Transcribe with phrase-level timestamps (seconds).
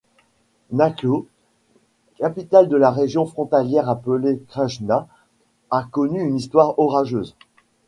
[0.71, 1.25] Nakło,
[2.17, 5.07] capitale d’une région frontalière appelée Krajna,
[5.69, 7.35] a connu une histoire orageuse.